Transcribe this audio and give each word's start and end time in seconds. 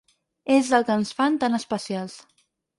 És 0.55 0.71
el 0.77 0.87
que 0.87 0.95
ens 1.01 1.13
fan 1.21 1.39
tan 1.45 1.61
especials. 1.61 2.19